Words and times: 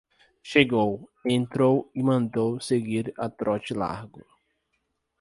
Chegou, 0.41 1.07
entrou 1.29 1.91
e 1.93 2.01
mandou 2.01 2.59
seguir 2.59 3.13
a 3.23 3.29
trote 3.29 3.71
largo. 3.71 4.23